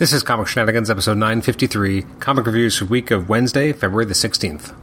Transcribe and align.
This 0.00 0.14
is 0.14 0.22
Comic 0.22 0.46
Shenanigans, 0.46 0.88
episode 0.88 1.18
953, 1.18 2.06
comic 2.20 2.46
reviews 2.46 2.78
for 2.78 2.86
week 2.86 3.10
of 3.10 3.28
Wednesday, 3.28 3.70
February 3.74 4.06
the 4.06 4.14
16th. 4.14 4.74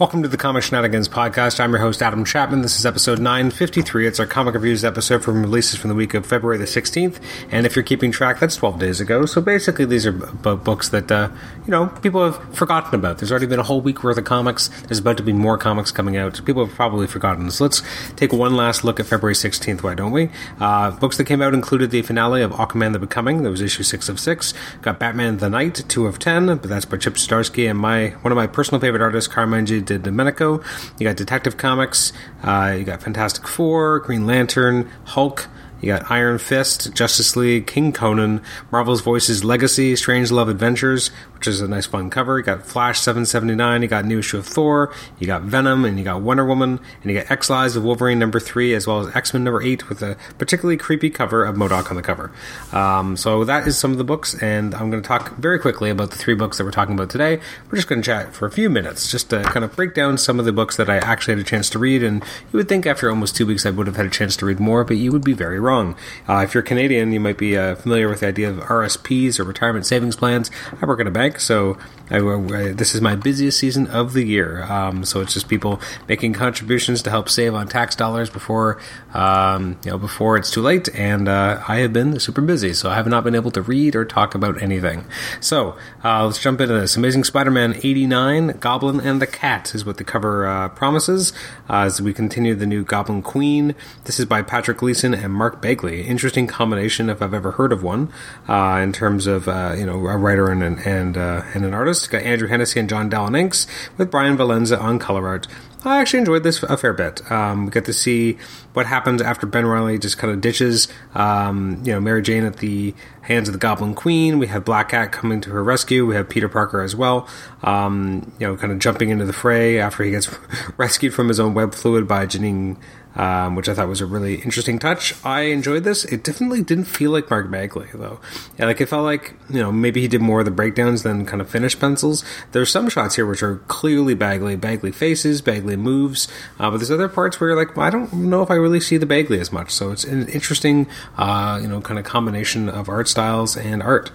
Welcome 0.00 0.22
to 0.22 0.28
the 0.28 0.38
Comic 0.38 0.62
Shenanigans 0.62 1.10
podcast. 1.10 1.60
I'm 1.60 1.72
your 1.72 1.80
host, 1.80 2.00
Adam 2.00 2.24
Chapman. 2.24 2.62
This 2.62 2.78
is 2.78 2.86
episode 2.86 3.18
953. 3.18 4.06
It's 4.06 4.18
our 4.18 4.24
comic 4.24 4.54
reviews 4.54 4.82
episode 4.82 5.22
from 5.22 5.42
releases 5.42 5.78
from 5.78 5.88
the 5.88 5.94
week 5.94 6.14
of 6.14 6.24
February 6.24 6.56
the 6.56 6.64
16th. 6.64 7.20
And 7.50 7.66
if 7.66 7.76
you're 7.76 7.82
keeping 7.82 8.10
track, 8.10 8.40
that's 8.40 8.56
12 8.56 8.78
days 8.78 9.02
ago. 9.02 9.26
So 9.26 9.42
basically, 9.42 9.84
these 9.84 10.06
are 10.06 10.12
b- 10.12 10.54
books 10.54 10.88
that, 10.88 11.12
uh, 11.12 11.28
you 11.66 11.70
know, 11.70 11.88
people 12.00 12.24
have 12.24 12.56
forgotten 12.56 12.94
about. 12.94 13.18
There's 13.18 13.30
already 13.30 13.44
been 13.44 13.58
a 13.58 13.62
whole 13.62 13.82
week 13.82 14.02
worth 14.02 14.16
of 14.16 14.24
comics. 14.24 14.68
There's 14.84 15.00
about 15.00 15.18
to 15.18 15.22
be 15.22 15.34
more 15.34 15.58
comics 15.58 15.92
coming 15.92 16.16
out. 16.16 16.42
People 16.46 16.64
have 16.64 16.74
probably 16.74 17.06
forgotten. 17.06 17.50
So 17.50 17.64
let's 17.64 17.82
take 18.16 18.32
one 18.32 18.56
last 18.56 18.84
look 18.84 19.00
at 19.00 19.04
February 19.04 19.34
16th, 19.34 19.82
why 19.82 19.94
don't 19.94 20.12
we? 20.12 20.30
Uh, 20.58 20.92
books 20.92 21.18
that 21.18 21.24
came 21.24 21.42
out 21.42 21.52
included 21.52 21.90
the 21.90 22.00
finale 22.00 22.40
of 22.40 22.52
Aquaman 22.52 22.94
the 22.94 22.98
Becoming. 22.98 23.42
That 23.42 23.50
was 23.50 23.60
issue 23.60 23.82
6 23.82 24.08
of 24.08 24.18
6. 24.18 24.54
Got 24.80 24.98
Batman 24.98 25.36
the 25.36 25.50
Knight, 25.50 25.84
2 25.88 26.06
of 26.06 26.18
10. 26.18 26.46
But 26.46 26.62
that's 26.62 26.86
by 26.86 26.96
Chip 26.96 27.16
Zdarsky 27.16 27.68
and 27.68 27.78
my 27.78 28.14
one 28.22 28.32
of 28.32 28.36
my 28.36 28.46
personal 28.46 28.80
favorite 28.80 29.02
artists, 29.02 29.28
Carmine 29.28 29.66
G. 29.66 29.89
Domenico. 29.98 30.62
You 30.98 31.06
got 31.06 31.16
Detective 31.16 31.56
Comics, 31.56 32.12
uh, 32.42 32.74
you 32.78 32.84
got 32.84 33.02
Fantastic 33.02 33.46
Four, 33.46 34.00
Green 34.00 34.26
Lantern, 34.26 34.90
Hulk. 35.04 35.48
You 35.80 35.86
got 35.86 36.10
Iron 36.10 36.36
Fist, 36.38 36.92
Justice 36.94 37.36
League, 37.36 37.66
King 37.66 37.92
Conan, 37.92 38.42
Marvel's 38.70 39.00
Voices 39.00 39.44
Legacy, 39.44 39.96
Strange 39.96 40.30
Love 40.30 40.50
Adventures, 40.50 41.10
which 41.40 41.48
is 41.48 41.62
a 41.62 41.68
nice 41.68 41.86
fun 41.86 42.10
cover. 42.10 42.36
You 42.36 42.44
got 42.44 42.66
Flash 42.66 43.00
779, 43.00 43.80
you 43.80 43.88
got 43.88 44.04
new 44.04 44.18
issue 44.18 44.36
of 44.36 44.46
Thor, 44.46 44.92
you 45.18 45.26
got 45.26 45.40
Venom, 45.40 45.86
and 45.86 45.96
you 45.96 46.04
got 46.04 46.20
Wonder 46.20 46.44
Woman, 46.44 46.78
and 47.02 47.10
you 47.10 47.18
got 47.18 47.30
X 47.30 47.48
Lives 47.48 47.76
of 47.76 47.82
Wolverine 47.82 48.18
number 48.18 48.38
3, 48.38 48.74
as 48.74 48.86
well 48.86 49.00
as 49.00 49.16
X 49.16 49.32
Men 49.32 49.44
number 49.44 49.62
8 49.62 49.88
with 49.88 50.02
a 50.02 50.18
particularly 50.36 50.76
creepy 50.76 51.08
cover 51.08 51.42
of 51.46 51.56
MODOK 51.56 51.88
on 51.88 51.96
the 51.96 52.02
cover. 52.02 52.30
Um, 52.72 53.16
so 53.16 53.42
that 53.44 53.66
is 53.66 53.78
some 53.78 53.90
of 53.90 53.96
the 53.96 54.04
books, 54.04 54.34
and 54.42 54.74
I'm 54.74 54.90
going 54.90 55.02
to 55.02 55.08
talk 55.08 55.34
very 55.36 55.58
quickly 55.58 55.88
about 55.88 56.10
the 56.10 56.18
three 56.18 56.34
books 56.34 56.58
that 56.58 56.64
we're 56.64 56.72
talking 56.72 56.94
about 56.94 57.08
today. 57.08 57.40
We're 57.70 57.76
just 57.76 57.88
going 57.88 58.02
to 58.02 58.06
chat 58.06 58.34
for 58.34 58.44
a 58.44 58.50
few 58.50 58.68
minutes, 58.68 59.10
just 59.10 59.30
to 59.30 59.42
kind 59.42 59.64
of 59.64 59.74
break 59.74 59.94
down 59.94 60.18
some 60.18 60.38
of 60.38 60.44
the 60.44 60.52
books 60.52 60.76
that 60.76 60.90
I 60.90 60.98
actually 60.98 61.36
had 61.36 61.40
a 61.40 61.48
chance 61.48 61.70
to 61.70 61.78
read, 61.78 62.02
and 62.02 62.22
you 62.52 62.58
would 62.58 62.68
think 62.68 62.84
after 62.84 63.08
almost 63.08 63.34
two 63.34 63.46
weeks 63.46 63.64
I 63.64 63.70
would 63.70 63.86
have 63.86 63.96
had 63.96 64.04
a 64.04 64.10
chance 64.10 64.36
to 64.36 64.44
read 64.44 64.60
more, 64.60 64.84
but 64.84 64.98
you 64.98 65.10
would 65.10 65.24
be 65.24 65.32
very 65.32 65.58
wrong. 65.58 65.96
Uh, 66.28 66.44
if 66.44 66.52
you're 66.52 66.62
Canadian, 66.62 67.12
you 67.12 67.20
might 67.20 67.38
be 67.38 67.56
uh, 67.56 67.76
familiar 67.76 68.10
with 68.10 68.20
the 68.20 68.26
idea 68.26 68.50
of 68.50 68.58
RSPs 68.58 69.40
or 69.40 69.44
retirement 69.44 69.86
savings 69.86 70.16
plans. 70.16 70.50
I 70.82 70.84
work 70.84 71.00
at 71.00 71.06
a 71.06 71.10
bank, 71.10 71.29
so 71.38 71.78
I, 72.10 72.18
I, 72.18 72.72
this 72.72 72.94
is 72.94 73.00
my 73.00 73.14
busiest 73.14 73.58
season 73.58 73.86
of 73.86 74.12
the 74.12 74.24
year. 74.24 74.64
Um, 74.64 75.04
so 75.04 75.20
it's 75.20 75.32
just 75.32 75.48
people 75.48 75.80
making 76.08 76.32
contributions 76.32 77.02
to 77.02 77.10
help 77.10 77.28
save 77.28 77.54
on 77.54 77.68
tax 77.68 77.94
dollars 77.94 78.28
before 78.28 78.80
um, 79.14 79.78
you 79.84 79.92
know 79.92 79.98
before 79.98 80.36
it's 80.36 80.50
too 80.50 80.60
late. 80.60 80.88
And 80.94 81.28
uh, 81.28 81.62
I 81.68 81.76
have 81.76 81.92
been 81.92 82.18
super 82.18 82.40
busy, 82.40 82.74
so 82.74 82.90
I 82.90 82.96
have 82.96 83.06
not 83.06 83.22
been 83.22 83.34
able 83.34 83.52
to 83.52 83.62
read 83.62 83.94
or 83.94 84.04
talk 84.04 84.34
about 84.34 84.60
anything. 84.60 85.04
So 85.40 85.76
uh, 86.04 86.26
let's 86.26 86.38
jump 86.38 86.60
into 86.60 86.74
this. 86.74 86.96
Amazing 86.96 87.24
Spider-Man 87.24 87.76
'89, 87.76 88.58
Goblin 88.58 89.00
and 89.00 89.22
the 89.22 89.26
Cat 89.26 89.74
is 89.74 89.84
what 89.84 89.96
the 89.98 90.04
cover 90.04 90.46
uh, 90.46 90.68
promises. 90.70 91.32
Uh, 91.68 91.84
as 91.84 92.02
we 92.02 92.12
continue 92.12 92.54
the 92.54 92.66
new 92.66 92.84
Goblin 92.84 93.22
Queen, 93.22 93.74
this 94.04 94.18
is 94.18 94.26
by 94.26 94.42
Patrick 94.42 94.78
Gleason 94.78 95.14
and 95.14 95.32
Mark 95.32 95.62
Bagley. 95.62 96.02
Interesting 96.02 96.48
combination, 96.48 97.08
if 97.08 97.22
I've 97.22 97.34
ever 97.34 97.52
heard 97.52 97.72
of 97.72 97.84
one, 97.84 98.12
uh, 98.48 98.80
in 98.82 98.92
terms 98.92 99.28
of 99.28 99.46
uh, 99.46 99.74
you 99.78 99.86
know 99.86 100.06
a 100.08 100.16
writer 100.16 100.50
and 100.50 100.62
an, 100.62 100.78
and 101.20 101.60
and 101.60 101.74
an 101.74 101.74
artist. 101.74 102.10
Got 102.10 102.22
Andrew 102.22 102.48
Hennessy 102.48 102.80
and 102.80 102.88
John 102.88 103.10
Dallin 103.10 103.38
inks 103.38 103.66
with 103.96 104.10
Brian 104.10 104.36
Valenza 104.36 104.80
on 104.80 104.98
color 104.98 105.28
art. 105.28 105.46
I 105.82 106.00
actually 106.00 106.20
enjoyed 106.20 106.42
this 106.42 106.62
a 106.62 106.76
fair 106.76 106.92
bit. 106.92 107.30
Um, 107.30 107.64
we 107.64 107.70
get 107.70 107.86
to 107.86 107.92
see 107.94 108.36
what 108.74 108.84
happens 108.84 109.22
after 109.22 109.46
Ben 109.46 109.64
Reilly 109.64 109.98
just 109.98 110.18
kind 110.18 110.32
of 110.32 110.40
ditches, 110.42 110.88
um, 111.14 111.80
you 111.84 111.92
know, 111.92 112.00
Mary 112.00 112.20
Jane 112.20 112.44
at 112.44 112.58
the 112.58 112.94
hands 113.22 113.48
of 113.48 113.54
the 113.54 113.58
Goblin 113.58 113.94
Queen. 113.94 114.38
We 114.38 114.48
have 114.48 114.62
Black 114.64 114.90
Cat 114.90 115.10
coming 115.10 115.40
to 115.40 115.50
her 115.50 115.64
rescue. 115.64 116.04
We 116.04 116.16
have 116.16 116.28
Peter 116.28 116.50
Parker 116.50 116.82
as 116.82 116.94
well, 116.94 117.26
um, 117.62 118.30
you 118.38 118.46
know, 118.46 118.56
kind 118.58 118.72
of 118.72 118.78
jumping 118.78 119.08
into 119.08 119.24
the 119.24 119.32
fray 119.32 119.78
after 119.78 120.04
he 120.04 120.10
gets 120.10 120.28
rescued 120.76 121.14
from 121.14 121.28
his 121.28 121.40
own 121.40 121.54
web 121.54 121.74
fluid 121.74 122.06
by 122.06 122.26
Janine 122.26 122.76
um, 123.16 123.56
which 123.56 123.68
I 123.68 123.74
thought 123.74 123.88
was 123.88 124.00
a 124.00 124.06
really 124.06 124.36
interesting 124.36 124.78
touch. 124.78 125.14
I 125.24 125.42
enjoyed 125.42 125.84
this. 125.84 126.04
It 126.04 126.22
definitely 126.22 126.62
didn't 126.62 126.84
feel 126.84 127.10
like 127.10 127.28
Mark 127.30 127.50
Bagley 127.50 127.88
though. 127.92 128.20
Yeah, 128.58 128.66
like 128.66 128.80
it 128.80 128.86
felt 128.86 129.04
like 129.04 129.34
you 129.48 129.60
know 129.60 129.72
maybe 129.72 130.00
he 130.00 130.08
did 130.08 130.20
more 130.20 130.40
of 130.40 130.44
the 130.44 130.50
breakdowns 130.50 131.02
than 131.02 131.26
kind 131.26 131.40
of 131.40 131.50
finished 131.50 131.80
pencils. 131.80 132.24
There's 132.52 132.70
some 132.70 132.88
shots 132.88 133.16
here 133.16 133.26
which 133.26 133.42
are 133.42 133.56
clearly 133.68 134.14
Bagley, 134.14 134.56
Bagley 134.56 134.92
faces, 134.92 135.42
Bagley 135.42 135.76
moves, 135.76 136.28
uh, 136.58 136.70
but 136.70 136.78
there's 136.78 136.90
other 136.90 137.08
parts 137.08 137.40
where 137.40 137.50
you're 137.50 137.58
like, 137.58 137.76
well, 137.76 137.86
I 137.86 137.90
don't 137.90 138.12
know 138.12 138.42
if 138.42 138.50
I 138.50 138.54
really 138.54 138.80
see 138.80 138.96
the 138.96 139.06
Bagley 139.06 139.40
as 139.40 139.52
much. 139.52 139.70
So 139.70 139.90
it's 139.90 140.04
an 140.04 140.28
interesting, 140.28 140.86
uh, 141.16 141.58
you 141.60 141.68
know, 141.68 141.80
kind 141.80 141.98
of 141.98 142.04
combination 142.04 142.68
of 142.68 142.88
art 142.88 143.08
styles 143.08 143.56
and 143.56 143.82
art. 143.82 144.10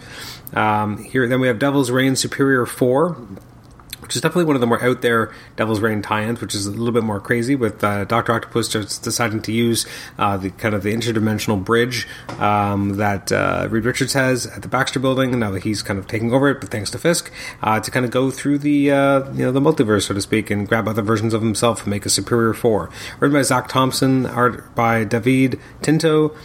Um, 0.54 1.04
here, 1.04 1.28
then 1.28 1.42
we 1.42 1.48
have 1.48 1.60
Devil's 1.60 1.92
Reign 1.92 2.16
Superior 2.16 2.66
Four 2.66 3.18
which 4.06 4.16
is 4.16 4.22
definitely 4.22 4.46
one 4.46 4.56
of 4.56 4.62
the 4.62 4.68
more 4.68 4.82
out 4.84 5.02
there 5.02 5.34
Devil's 5.56 5.80
Reign 5.80 6.04
tie-ins, 6.04 6.40
which 6.40 6.54
is 6.54 6.68
a 6.68 6.70
little 6.70 6.92
bit 6.92 7.04
more 7.04 7.20
crazy 7.20 7.56
with 7.56 7.84
uh, 7.84 8.06
Doctor 8.06 8.34
Octopus 8.34 8.70
just 8.70 9.02
deciding 9.02 9.42
to 9.42 9.52
use 9.52 9.88
uh, 10.20 10.38
the 10.38 10.52
kind 10.52 10.76
of 10.76 10.84
the 10.84 10.94
interdimensional 10.94 11.64
bridge 11.64 12.08
um, 12.38 12.98
that 12.98 13.32
uh, 13.32 13.68
Reed 13.72 13.84
Richards 13.84 14.14
has 14.14 14.46
at 14.46 14.62
the 14.62 14.68
Baxter 14.68 15.00
Building. 15.00 15.32
And 15.32 15.40
now 15.40 15.50
that 15.50 15.64
he's 15.64 15.82
kind 15.82 15.98
of 15.98 16.08
taking 16.08 16.32
over 16.32 16.52
it, 16.52 16.62
but 16.62 16.70
thanks 16.70 16.92
to 16.92 17.00
Fisk, 17.00 17.32
uh, 17.64 17.80
to 17.80 17.90
kind 17.90 18.06
of 18.06 18.12
go 18.12 18.30
through 18.30 18.60
the 18.60 18.92
uh, 18.92 19.32
you 19.32 19.44
know 19.44 19.52
the 19.52 19.60
multiverse, 19.60 20.04
so 20.04 20.14
to 20.14 20.22
speak, 20.22 20.52
and 20.52 20.68
grab 20.68 20.88
other 20.88 21.02
versions 21.02 21.34
of 21.34 21.42
himself 21.42 21.82
and 21.82 21.90
make 21.90 22.06
a 22.06 22.10
superior 22.10 22.54
four. 22.54 22.92
Written 23.20 23.36
by 23.36 23.42
Zac 23.42 23.70
Thompson, 23.70 24.28
art 24.28 24.76
by 24.76 25.04
David 25.04 25.60
Tinto. 25.82 26.36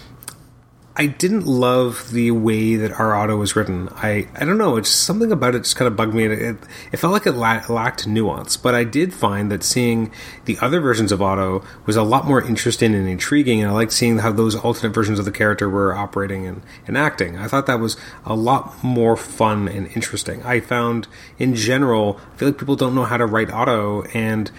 I 0.97 1.07
didn't 1.07 1.47
love 1.47 2.11
the 2.11 2.33
way 2.33 2.75
that 2.75 2.99
our 2.99 3.15
Otto 3.15 3.37
was 3.37 3.55
written. 3.55 3.89
I, 3.93 4.29
I 4.35 4.45
don't 4.45 4.59
know, 4.59 4.77
it's 4.77 4.91
something 4.91 5.31
about 5.31 5.55
it 5.55 5.61
just 5.61 5.77
kind 5.77 5.87
of 5.87 5.97
bugged 5.97 6.15
me. 6.15 6.25
It, 6.27 6.57
it 6.93 6.97
felt 6.97 7.13
like 7.13 7.27
it 7.27 7.33
la- 7.33 7.63
lacked 7.69 8.09
nuance, 8.09 8.57
but 8.57 8.75
I 8.75 8.83
did 8.83 9.15
find 9.15 9.53
that 9.53 9.63
seeing 9.63 10.11
the 10.47 10.59
other 10.61 10.81
versions 10.81 11.13
of 11.13 11.23
Otto 11.23 11.65
was 11.87 11.95
a 11.95 12.03
lot 12.03 12.27
more 12.27 12.43
interesting 12.43 12.93
and 12.95 13.09
intriguing, 13.09 13.63
and 13.63 13.71
I 13.71 13.75
liked 13.75 13.93
seeing 13.93 14.19
how 14.19 14.33
those 14.33 14.57
alternate 14.57 14.93
versions 14.93 15.21
of 15.21 15.25
the 15.25 15.33
character 15.33 15.71
were 15.71 15.95
operating 15.95 16.45
and, 16.47 16.61
and 16.89 16.99
acting. 16.99 17.39
I 17.39 17.47
thought 17.47 17.67
that 17.67 17.79
was 17.79 17.97
a 18.27 18.35
lot 18.35 18.83
more 18.83 19.17
fun 19.17 19.69
and 19.69 19.87
interesting. 19.95 20.43
I 20.43 20.59
found, 20.59 21.07
in 21.39 21.55
general, 21.55 22.21
I 22.35 22.37
feel 22.37 22.49
like 22.49 22.59
people 22.59 22.77
don't 22.77 22.97
know 22.97 23.05
how 23.05 23.17
to 23.17 23.27
write 23.27 23.51
Otto, 23.51 24.03
and 24.13 24.51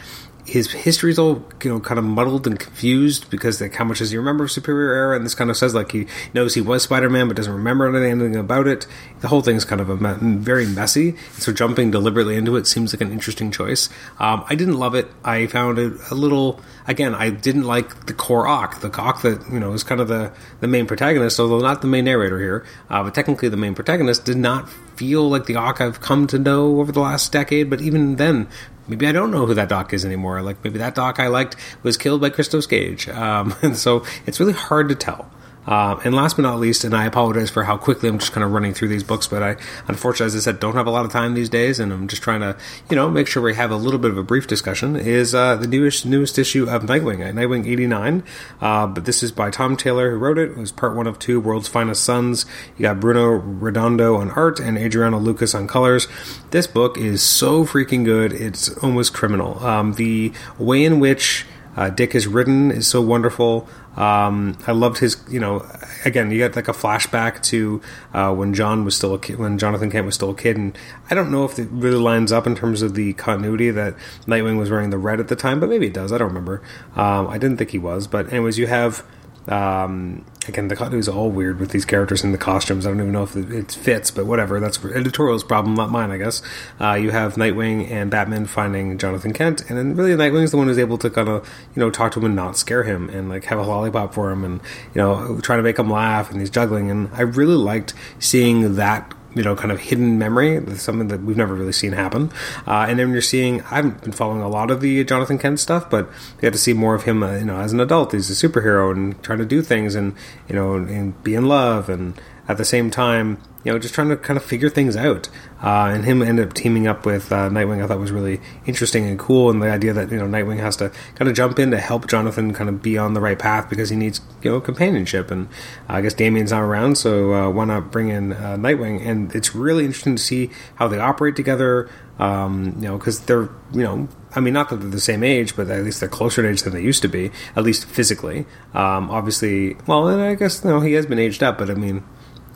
his 0.46 0.72
history's 0.72 1.20
all 1.20 1.44
you 1.64 1.70
know 1.70 1.80
kind 1.80 2.00
of 2.00 2.06
muddled 2.06 2.48
and 2.48 2.60
confused 2.60 3.30
because 3.30 3.62
like 3.62 3.76
how 3.76 3.84
much 3.84 4.00
does 4.00 4.12
he 4.12 4.18
remember 4.18 4.46
of 4.46 4.52
Superior 4.52 4.94
Era 4.94 5.16
and 5.16 5.26
this 5.26 5.36
kind 5.36 5.50
of 5.50 5.58
says 5.58 5.74
like 5.74 5.92
he 5.92 6.08
knows 6.34 6.54
he 6.54 6.62
was 6.62 6.84
Spider 6.84 7.10
Man 7.10 7.28
but 7.28 7.38
doesn't 7.38 7.54
remember 7.54 7.96
anything 7.96 8.36
about 8.36 8.68
it. 8.68 8.88
The 9.20 9.28
whole 9.28 9.42
thing's 9.42 9.66
kind 9.66 9.82
of 9.82 9.90
a 9.90 9.98
me- 9.98 10.38
very 10.38 10.66
messy. 10.66 11.16
So 11.34 11.52
jumping 11.54 11.92
deliberately 11.92 12.36
into 12.36 12.56
it 12.56 12.68
seems 12.68 12.94
like 12.94 13.02
an 13.02 13.12
interesting 13.12 13.52
choice. 13.52 13.90
Um, 14.20 14.44
I 14.50 14.56
didn't 14.56 14.78
love 14.78 14.96
it. 14.96 15.08
I 15.24 15.48
found 15.48 15.78
it 15.78 15.94
a 16.10 16.16
little 16.16 16.60
again. 16.88 17.16
I 17.16 17.30
didn't 17.30 17.64
like 17.64 18.08
the 18.08 18.14
core 18.14 18.48
Ock, 18.48 18.82
the 18.82 18.92
Ock 19.00 19.22
that 19.22 19.48
you 19.52 19.60
know 19.60 19.74
is 19.74 19.84
kind 19.84 20.02
of 20.02 20.08
the 20.08 20.32
the 20.60 20.68
main 20.68 20.88
protagonist, 20.88 21.40
although 21.40 21.60
not 21.60 21.82
the 21.82 21.88
main 21.88 22.06
narrator 22.06 22.40
here, 22.40 22.66
uh, 22.90 23.04
but 23.04 23.14
technically 23.14 23.50
the 23.50 23.58
main 23.58 23.76
protagonist 23.76 24.26
did 24.26 24.38
not 24.38 24.70
feel 24.96 25.30
like 25.30 25.46
the 25.46 25.56
Ock 25.56 25.82
I've 25.82 26.02
come 26.02 26.28
to 26.28 26.38
know 26.38 26.80
over 26.80 26.92
the 26.92 27.00
last 27.00 27.32
decade. 27.32 27.70
But 27.70 27.82
even 27.82 28.16
then, 28.18 28.48
maybe 28.92 29.08
I 29.08 29.14
don't 29.14 29.32
know 29.32 29.46
who 29.46 29.54
that 29.54 29.70
doc 29.70 29.94
is 29.94 30.06
anymore. 30.06 30.42
Like 30.42 30.64
maybe 30.64 30.78
that 30.80 30.96
doc 30.96 31.20
I 31.20 31.28
liked 31.28 31.56
was 31.82 31.98
killed 31.98 32.20
by 32.22 32.30
Christos 32.30 32.68
Gage, 32.68 33.08
um, 33.10 33.56
and 33.64 33.76
so 33.86 34.06
it's 34.28 34.40
really 34.40 34.54
hard 34.54 34.90
to 34.90 34.96
tell. 34.96 35.32
Uh, 35.66 36.00
and 36.04 36.16
last 36.16 36.38
but 36.38 36.42
not 36.42 36.60
least, 36.60 36.84
and 36.84 36.96
I 36.96 37.06
apologize 37.06 37.52
for 37.52 37.64
how 37.64 37.78
quickly 37.78 38.10
I'm 38.10 38.18
just 38.18 38.32
kind 38.32 38.44
of 38.44 38.52
running 38.52 38.74
through 38.74 38.88
these 38.88 39.04
books, 39.04 39.28
but 39.28 39.44
I, 39.44 39.58
unfortunately, 39.88 40.26
as 40.26 40.36
I 40.36 40.40
said, 40.40 40.60
don't 40.60 40.74
have 40.74 40.88
a 40.88 40.92
lot 40.92 41.06
of 41.06 41.12
time 41.12 41.36
these 41.36 41.50
days, 41.50 41.80
and 41.80 41.94
I'm 41.94 42.08
just 42.08 42.24
trying 42.24 42.42
to, 42.42 42.58
you 42.90 42.96
know, 42.96 43.10
make 43.10 43.28
sure 43.28 43.44
we 43.44 43.54
have 43.54 43.70
a 43.70 43.76
little 43.76 44.00
bit 44.00 44.10
of 44.10 44.18
a 44.18 44.24
brief 44.24 44.48
discussion. 44.48 44.96
Is 44.96 45.36
uh, 45.36 45.56
the 45.56 45.68
newest 45.68 46.06
newest 46.06 46.40
issue 46.40 46.68
of 46.68 46.84
Nightwing, 46.84 47.20
Nightwing 47.34 47.68
89, 47.68 48.24
uh, 48.60 48.88
but 48.88 49.06
this 49.06 49.22
is 49.22 49.32
by 49.32 49.52
Tom 49.52 49.78
Taylor, 49.78 50.12
who 50.12 50.18
wrote 50.18 50.40
it. 50.40 50.52
It 50.52 50.58
was 50.58 50.72
part 50.72 50.96
one 50.96 51.06
of 51.06 51.20
two, 51.20 51.40
World's 51.40 51.68
Finest 51.68 52.04
Sons. 52.04 52.46
You 52.78 52.84
got 52.84 53.00
Bruno 53.00 53.30
Redondo 53.30 54.16
on 54.16 54.32
art 54.32 54.60
and 54.60 54.78
Adriano 54.78 55.20
Lucas 55.20 55.54
on 55.54 55.68
colors. 55.68 56.08
This 56.50 56.66
book 56.66 56.98
is 56.98 57.22
so 57.22 57.66
freaking 57.66 58.04
good; 58.04 58.34
it's 58.34 58.70
almost 58.80 59.14
criminal. 59.14 59.64
Um, 59.64 59.94
the 59.94 60.34
way 60.58 60.84
in 60.84 61.00
which 61.00 61.46
uh, 61.76 61.90
Dick 61.90 62.16
is 62.16 62.28
written 62.28 62.72
is 62.72 62.88
so 62.88 63.02
wonderful. 63.02 63.68
Um, 63.96 64.58
I 64.68 64.72
loved 64.72 65.00
his, 65.00 65.18
you 65.30 65.40
know, 65.40 65.66
again, 66.06 66.32
you 66.32 66.38
get 66.38 66.56
like 66.56 66.68
a 66.68 66.74
flashback 66.74 67.44
to 67.44 67.82
uh, 68.14 68.34
when 68.34 68.54
John 68.54 68.86
was 68.86 68.96
still 68.96 69.14
a 69.14 69.20
kid, 69.20 69.38
when 69.38 69.58
Jonathan 69.58 69.92
Kent 69.92 70.06
was 70.06 70.16
still 70.16 70.32
a 70.32 70.36
kid, 70.36 70.56
and 70.58 70.78
I 71.10 71.16
don't 71.16 71.30
know 71.30 71.44
if 71.44 71.60
it 71.60 71.68
really 71.72 71.98
lines 71.98 72.32
up 72.32 72.48
in 72.48 72.56
terms 72.56 72.82
of 72.82 72.96
the 72.96 73.14
continuity 73.14 73.70
that 73.72 73.96
Nightwing 74.26 74.58
was 74.58 74.70
wearing 74.70 74.92
the 74.92 74.98
red 74.98 75.20
at 75.20 75.28
the 75.28 75.36
time, 75.36 75.60
but 75.60 75.70
maybe 75.70 75.88
it 75.88 75.94
does. 75.94 76.12
I 76.14 76.18
don't 76.18 76.30
remember. 76.30 76.62
Um, 76.96 77.28
I 77.28 77.38
didn't 77.38 77.58
think 77.58 77.72
he 77.72 77.80
was, 77.80 78.08
but 78.08 78.32
anyways, 78.32 78.58
you 78.58 78.68
have 78.68 79.06
Um, 79.48 80.24
again, 80.48 80.68
the 80.68 80.76
continuity 80.76 81.00
is 81.00 81.10
all 81.10 81.30
weird 81.32 81.60
with 81.60 81.72
these 81.72 81.86
characters 81.86 82.24
and 82.24 82.34
the 82.34 82.38
costumes. 82.38 82.86
I 82.86 82.90
don't 82.90 83.00
even 83.00 83.12
know 83.12 83.24
if 83.24 83.36
it 83.36 83.72
fits, 83.72 84.12
but 84.12 84.26
whatever. 84.26 84.60
That's 84.60 84.84
editorial's 84.86 85.44
problem, 85.44 85.76
not 85.76 85.90
mine, 85.90 86.12
I 86.12 86.18
guess. 86.18 86.42
Uh, 86.80 86.94
you 86.94 87.12
have 87.12 87.36
Nightwing 87.36 87.90
and 87.90 88.12
Batman 88.12 88.46
finding 88.46 88.98
Jonathan 88.98 89.34
Kent, 89.34 89.68
and 89.70 89.78
then 89.78 89.96
really 89.96 90.12
Nightwing's 90.12 90.52
the 90.52 90.58
one 90.58 90.68
who's 90.68 90.78
able 90.78 90.98
to 91.00 91.10
kind 91.10 91.28
of 91.28 91.50
you 91.76 91.80
know 91.80 91.90
talk 91.90 92.12
to 92.14 92.20
him 92.20 92.26
and 92.26 92.36
not 92.36 92.58
scare 92.58 92.84
him, 92.84 93.10
and 93.10 93.30
like 93.30 93.46
have 93.46 93.60
a 93.60 93.64
lollipop 93.64 94.14
for 94.14 94.32
him, 94.32 94.44
and 94.44 94.62
you 94.94 95.02
know 95.02 95.40
trying 95.42 95.60
to 95.60 95.64
make 95.64 95.80
him 95.80 95.90
laugh, 95.90 96.32
and 96.32 96.40
he's 96.40 96.50
juggling. 96.50 96.92
And 96.92 97.10
I 97.14 97.22
really 97.22 97.56
liked 97.56 97.94
seeing 98.20 98.76
that 98.76 99.14
you 99.36 99.44
know, 99.44 99.56
kind 99.56 99.72
of 99.72 99.80
hidden 99.80 100.18
memory, 100.18 100.62
something 100.76 101.08
that 101.08 101.22
we've 101.22 101.38
never 101.38 101.56
really 101.56 101.72
seen 101.72 101.94
happen. 101.94 102.32
Uh, 102.68 102.86
and 102.90 103.00
then 103.00 103.12
you're 103.12 103.22
seeing, 103.22 103.62
I 103.64 103.76
haven't 103.76 104.02
been 104.02 104.12
following 104.12 104.42
a 104.42 104.50
lot 104.50 104.72
of 104.72 104.82
the 104.82 105.04
Jonathan 105.04 105.38
Kent 105.38 105.60
stuff, 105.60 105.90
but 105.90 106.08
you 106.42 106.46
have 106.46 106.54
to 106.54 106.60
see 106.60 106.74
more 106.74 106.96
of 106.96 107.04
him, 107.04 107.24
uh, 107.24 107.36
you 107.36 107.46
know, 107.46 107.58
as 107.58 107.72
an 107.74 107.80
adult. 107.80 108.12
He's 108.12 108.30
a 108.30 108.48
superhero 108.48 108.92
and 108.92 109.22
trying 109.24 109.40
to 109.40 109.46
do 109.46 109.62
things 109.62 109.96
and, 109.96 110.16
you 110.50 110.56
know, 110.56 110.76
and 110.76 111.22
be 111.24 111.36
in 111.36 111.48
love 111.48 111.90
and 111.90 112.20
at 112.52 112.58
the 112.58 112.66
same 112.66 112.92
time, 112.92 113.42
you 113.64 113.72
know, 113.72 113.80
just 113.80 113.94
trying 113.94 114.10
to 114.10 114.18
kind 114.18 114.36
of 114.36 114.44
figure 114.44 114.70
things 114.70 114.98
out. 114.98 115.30
Uh, 115.64 115.92
and 115.94 116.04
him 116.04 116.22
end 116.22 116.40
up 116.40 116.54
teaming 116.54 116.86
up 116.88 117.06
with 117.06 117.32
uh, 117.32 117.50
Nightwing, 117.50 117.84
I 117.84 117.88
thought 117.88 118.00
was 118.00 118.12
really 118.12 118.42
interesting 118.66 119.08
and 119.08 119.18
cool. 119.18 119.50
And 119.50 119.62
the 119.62 119.70
idea 119.70 119.94
that 119.94 120.12
you 120.12 120.18
know 120.18 120.26
Nightwing 120.26 120.60
has 120.60 120.76
to 120.78 120.92
kind 121.16 121.30
of 121.30 121.36
jump 121.36 121.60
in 121.60 121.72
to 121.72 121.78
help 121.78 122.08
Jonathan 122.08 122.54
kind 122.54 122.70
of 122.70 122.82
be 122.82 122.98
on 122.98 123.14
the 123.14 123.22
right 123.22 123.40
path 123.40 123.70
because 123.70 123.90
he 123.90 123.96
needs 123.96 124.20
you 124.42 124.52
know 124.52 124.60
companionship. 124.60 125.32
And 125.32 125.48
uh, 125.90 125.94
I 125.94 126.02
guess 126.02 126.14
Damian's 126.14 126.52
not 126.52 126.62
around, 126.62 126.98
so 126.98 127.34
uh, 127.34 127.50
why 127.50 127.66
not 127.66 127.92
bring 127.92 128.10
in 128.10 128.34
uh, 128.34 128.58
Nightwing? 128.58 129.06
And 129.06 129.34
it's 129.34 129.56
really 129.56 129.86
interesting 129.86 130.16
to 130.18 130.22
see 130.22 130.50
how 130.76 130.88
they 130.88 131.00
operate 131.00 131.36
together. 131.36 131.90
Um, 132.20 132.76
you 132.80 132.88
know, 132.88 132.98
because 132.98 133.22
they're 133.22 133.50
you 133.74 133.84
know 133.84 134.08
I 134.34 134.40
mean, 134.40 134.54
not 134.54 134.70
that 134.70 134.78
they're 134.78 134.90
the 134.90 135.00
same 135.00 135.24
age, 135.24 135.56
but 135.56 135.70
at 135.70 135.84
least 135.84 136.00
they're 136.00 136.10
closer 136.10 136.46
in 136.46 136.52
age 136.52 136.64
than 136.64 136.74
they 136.74 136.82
used 136.82 137.02
to 137.02 137.08
be, 137.08 137.32
at 137.56 137.64
least 137.64 137.86
physically. 137.86 138.46
Um, 138.74 139.10
obviously, 139.12 139.76
well, 139.88 140.08
and 140.08 140.22
I 140.22 140.36
guess 140.36 140.64
you 140.64 140.70
know, 140.70 140.80
he 140.80 140.94
has 140.94 141.06
been 141.06 141.20
aged 141.20 141.44
up, 141.44 141.58
but 141.58 141.70
I 141.70 141.74
mean, 141.74 142.04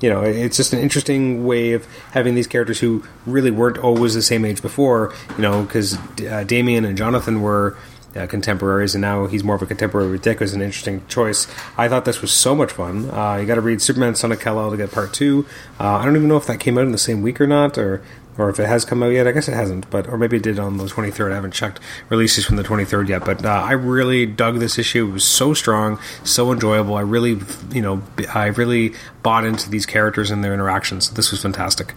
you 0.02 0.10
know, 0.10 0.22
it's 0.22 0.58
just 0.58 0.74
an 0.74 0.80
interesting 0.80 1.46
way 1.46 1.72
of 1.74 1.86
having 2.12 2.36
these 2.36 2.48
characters 2.48 2.80
who 2.80 3.04
really 3.26 3.52
weren't 3.52 3.78
always 3.78 4.14
the 4.14 4.22
same 4.22 4.46
age 4.46 4.62
before. 4.62 5.14
You 5.38 5.42
know, 5.42 5.64
because 5.64 5.98
uh, 6.22 6.44
Damian 6.46 6.86
and 6.86 6.98
Jonathan 6.98 7.42
were. 7.42 7.78
Uh, 8.16 8.26
contemporaries, 8.26 8.96
and 8.96 9.02
now 9.02 9.28
he's 9.28 9.44
more 9.44 9.58
of 9.58 9.62
a 9.62 9.66
contemporary 9.66 10.10
with 10.10 10.22
Dick. 10.22 10.40
Was 10.40 10.54
an 10.54 10.62
interesting 10.62 11.06
choice. 11.10 11.48
I 11.78 11.90
thought 11.90 12.06
this 12.06 12.22
was 12.22 12.32
so 12.32 12.56
much 12.56 12.72
fun. 12.72 13.10
Uh, 13.10 13.36
you 13.42 13.46
got 13.46 13.56
to 13.56 13.62
read 13.62 13.82
Superman 13.82 14.16
Son 14.16 14.32
of 14.32 14.40
Kal-El 14.40 14.72
to 14.72 14.78
get 14.78 14.90
part 14.90 15.12
two. 15.12 15.46
Uh, 15.82 15.98
I 15.98 16.06
don't 16.06 16.16
even 16.16 16.30
know 16.30 16.38
if 16.38 16.48
that 16.48 16.62
came 16.62 16.78
out 16.78 16.86
in 16.86 16.94
the 16.94 16.98
same 16.98 17.22
week 17.22 17.42
or 17.42 17.48
not, 17.48 17.78
or 17.78 18.02
or 18.38 18.50
if 18.50 18.60
it 18.60 18.68
has 18.68 18.86
come 18.86 19.02
out 19.04 19.12
yet. 19.12 19.28
I 19.28 19.32
guess 19.32 19.48
it 19.48 19.54
hasn't, 19.54 19.90
but 19.90 20.08
or 20.08 20.18
maybe 20.18 20.38
it 20.38 20.44
did 20.44 20.60
on 20.60 20.78
the 20.78 20.86
23rd. 20.86 21.32
I 21.32 21.36
haven't 21.36 21.54
checked 21.54 21.80
releases 22.10 22.46
from 22.46 22.58
the 22.58 22.64
23rd 22.64 23.10
yet, 23.10 23.26
but 23.26 23.46
uh, 23.46 23.50
I 23.50 23.74
really 23.74 24.26
dug 24.26 24.60
this 24.60 24.78
issue. 24.78 25.08
It 25.08 25.12
was 25.14 25.26
so 25.26 25.54
strong, 25.54 26.00
so 26.24 26.52
enjoyable. 26.52 26.96
I 26.96 27.02
really, 27.02 27.40
you 27.72 27.82
know, 27.82 28.02
I 28.34 28.48
really 28.48 28.94
bought 29.24 29.46
into 29.46 29.70
these 29.70 29.86
characters 29.86 30.32
and 30.32 30.44
their 30.44 30.54
interactions. 30.54 31.10
This 31.12 31.32
was 31.32 31.42
fantastic, 31.42 31.94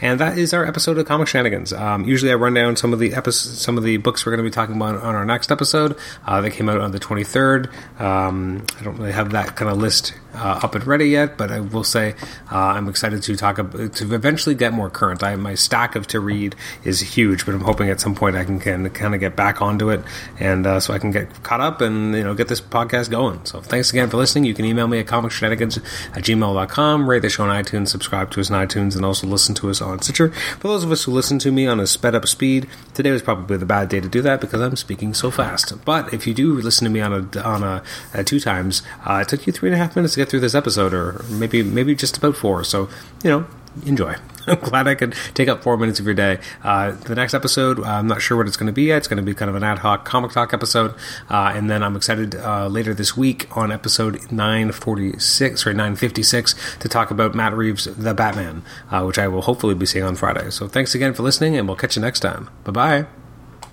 and 0.00 0.18
that 0.20 0.38
is 0.38 0.52
our 0.54 0.64
episode 0.64 0.98
of 0.98 1.06
Comic 1.06 1.28
Shenanigans. 1.28 1.72
Um, 1.72 2.04
usually, 2.04 2.32
I 2.32 2.34
run 2.34 2.54
down 2.54 2.76
some 2.76 2.92
of 2.92 2.98
the 2.98 3.14
episodes, 3.14 3.60
some 3.60 3.78
of 3.78 3.84
the 3.84 3.96
books 3.98 4.24
we're 4.24 4.32
going 4.32 4.44
to 4.44 4.50
be 4.50 4.54
talking 4.54 4.76
about 4.76 4.96
on 4.96 5.14
our 5.14 5.24
next 5.24 5.50
episode. 5.50 5.96
Uh, 6.26 6.40
they 6.40 6.50
came 6.50 6.68
out 6.68 6.80
on 6.80 6.92
the 6.92 7.00
23rd. 7.00 7.70
Um, 8.00 8.64
I 8.80 8.84
don't 8.84 8.96
really 8.96 9.12
have 9.12 9.32
that 9.32 9.56
kind 9.56 9.70
of 9.70 9.78
list 9.78 10.14
uh, 10.34 10.60
up 10.62 10.74
and 10.74 10.86
ready 10.86 11.08
yet, 11.08 11.36
but 11.36 11.50
I 11.50 11.60
will 11.60 11.84
say 11.84 12.14
uh, 12.50 12.56
I'm 12.58 12.88
excited 12.88 13.22
to 13.22 13.36
talk 13.36 13.58
about, 13.58 13.94
to 13.94 14.14
eventually 14.14 14.54
get 14.54 14.72
more 14.72 14.90
current. 14.90 15.22
I 15.22 15.36
my 15.36 15.54
stack 15.54 15.94
of 15.94 16.06
to 16.08 16.20
read 16.20 16.54
is 16.84 17.00
huge, 17.00 17.46
but 17.46 17.54
I'm 17.54 17.60
hoping 17.60 17.88
at 17.88 18.00
some 18.00 18.14
point 18.14 18.36
I 18.36 18.44
can, 18.44 18.58
can 18.58 18.88
kind 18.90 19.14
of 19.14 19.20
get 19.20 19.36
back 19.36 19.62
onto 19.62 19.90
it, 19.90 20.02
and 20.38 20.66
uh, 20.66 20.80
so 20.80 20.92
I 20.92 20.98
can 20.98 21.10
get 21.10 21.42
caught 21.42 21.60
up 21.60 21.80
and 21.80 22.14
you 22.14 22.24
know 22.24 22.34
get 22.34 22.48
this 22.48 22.60
podcast 22.60 23.10
going. 23.10 23.44
So 23.44 23.60
thanks 23.60 23.90
again 23.90 24.10
for 24.10 24.16
listening. 24.16 24.44
You 24.44 24.54
can 24.54 24.64
email 24.64 24.88
me 24.88 24.98
at 24.98 25.06
comicshenanigans 25.06 25.78
at 26.16 26.24
gmail.com, 26.24 27.08
rate 27.08 27.22
the 27.22 27.30
show 27.30 27.44
on 27.44 27.64
iTunes, 27.64 27.88
subscribe 27.88 28.30
to 28.32 28.40
us 28.40 28.50
on 28.50 28.66
iTunes, 28.66 28.96
and 28.96 29.04
also 29.04 29.26
listen 29.26 29.54
to 29.56 29.70
us 29.70 29.80
on 29.80 30.00
Stitcher. 30.02 30.30
For 30.30 30.68
those 30.68 30.84
of 30.84 30.92
us 30.92 31.04
who 31.04 31.12
listen 31.12 31.38
to 31.40 31.52
me 31.52 31.66
on 31.66 31.80
a 31.80 31.86
sped 31.86 32.14
up 32.14 32.26
speed, 32.26 32.68
today 32.94 33.10
was 33.10 33.22
probably 33.22 33.56
the 33.56 33.66
bad 33.66 33.88
day 33.88 34.00
to 34.00 34.08
do 34.08 34.22
that 34.22 34.40
because 34.40 34.60
I'm 34.60 34.76
speaking 34.76 35.14
so 35.14 35.30
fast. 35.30 35.84
But 35.84 36.12
if 36.12 36.26
you 36.26 36.34
do 36.34 36.54
listen 36.54 36.84
to 36.84 36.90
me 36.90 37.00
on 37.00 37.12
a 37.12 37.40
on 37.42 37.62
a, 37.62 37.82
a 38.14 38.20
uh, 38.20 38.22
two 38.22 38.40
times, 38.40 38.82
uh, 39.04 39.20
it 39.22 39.28
took 39.28 39.46
you 39.46 39.52
three 39.52 39.68
and 39.68 39.74
a 39.74 39.78
half 39.78 39.96
minutes 39.96 40.14
to 40.14 40.20
get 40.20 40.23
through 40.24 40.40
this 40.40 40.54
episode, 40.54 40.92
or 40.94 41.24
maybe 41.28 41.62
maybe 41.62 41.94
just 41.94 42.16
about 42.16 42.36
four. 42.36 42.64
So 42.64 42.88
you 43.22 43.30
know, 43.30 43.46
enjoy. 43.86 44.16
I'm 44.46 44.58
glad 44.58 44.88
I 44.88 44.94
could 44.94 45.14
take 45.32 45.48
up 45.48 45.62
four 45.62 45.76
minutes 45.76 46.00
of 46.00 46.06
your 46.06 46.14
day. 46.14 46.38
Uh, 46.62 46.92
the 46.92 47.14
next 47.14 47.34
episode, 47.34 47.82
I'm 47.82 48.06
not 48.06 48.20
sure 48.20 48.36
what 48.36 48.46
it's 48.46 48.56
going 48.56 48.66
to 48.66 48.72
be 48.72 48.84
yet. 48.84 48.98
It's 48.98 49.08
going 49.08 49.16
to 49.16 49.22
be 49.22 49.34
kind 49.34 49.48
of 49.48 49.54
an 49.54 49.64
ad 49.64 49.78
hoc 49.78 50.04
comic 50.04 50.32
talk 50.32 50.52
episode, 50.52 50.94
uh, 51.30 51.52
and 51.54 51.70
then 51.70 51.82
I'm 51.82 51.96
excited 51.96 52.34
uh, 52.34 52.66
later 52.68 52.94
this 52.94 53.16
week 53.16 53.48
on 53.56 53.72
episode 53.72 54.30
946 54.30 55.66
or 55.66 55.72
956 55.72 56.76
to 56.78 56.88
talk 56.88 57.10
about 57.10 57.34
Matt 57.34 57.54
Reeves' 57.54 57.84
The 57.84 58.14
Batman, 58.14 58.62
uh, 58.90 59.04
which 59.04 59.18
I 59.18 59.28
will 59.28 59.42
hopefully 59.42 59.74
be 59.74 59.86
seeing 59.86 60.04
on 60.04 60.16
Friday. 60.16 60.50
So 60.50 60.68
thanks 60.68 60.94
again 60.94 61.14
for 61.14 61.22
listening, 61.22 61.56
and 61.56 61.66
we'll 61.66 61.76
catch 61.76 61.96
you 61.96 62.02
next 62.02 62.20
time. 62.20 62.50
Bye 62.64 62.72
bye. 62.72 63.23